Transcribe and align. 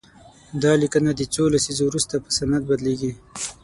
دا 0.63 0.71
لیکنه 0.81 1.11
د 1.15 1.21
څو 1.33 1.43
لسیزو 1.53 1.83
وروسته 1.87 2.15
په 2.23 2.29
سند 2.37 2.63
بدليږي. 2.69 3.11